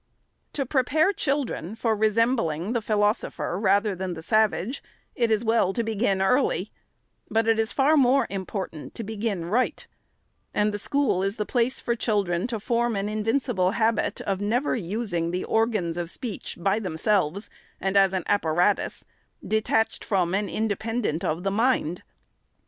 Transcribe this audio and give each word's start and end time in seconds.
To 0.53 0.65
prepare 0.65 1.13
children 1.13 1.75
for 1.75 1.95
resembling 1.95 2.73
the 2.73 2.81
philosopher, 2.81 3.59
rather 3.59 3.93
than 3.93 4.15
the 4.15 4.23
savage, 4.23 4.81
it 5.13 5.29
is 5.29 5.43
well 5.43 5.73
to 5.73 5.83
begin 5.83 6.23
early, 6.23 6.71
but 7.29 7.47
it 7.47 7.59
is 7.59 7.71
far 7.71 7.95
more 7.95 8.25
important 8.31 8.95
to 8.95 9.03
begin 9.03 9.45
right; 9.45 9.85
and 10.55 10.73
the 10.73 10.79
school 10.79 11.21
is 11.21 11.35
the 11.35 11.45
place 11.45 11.79
for 11.79 11.95
children 11.95 12.47
to 12.47 12.59
form 12.59 12.95
an 12.95 13.09
invincible 13.09 13.73
habit 13.73 14.21
of 14.21 14.41
never 14.41 14.75
using 14.75 15.29
the 15.29 15.43
organs 15.43 15.97
of 15.97 16.09
speech, 16.09 16.57
by 16.59 16.79
themselves, 16.79 17.47
and 17.79 17.95
as 17.95 18.11
an 18.11 18.23
apparatus, 18.25 19.05
detached 19.47 20.03
from, 20.03 20.33
and 20.33 20.49
independent 20.49 21.23
of, 21.23 21.43
the 21.43 21.51
mind. 21.51 22.01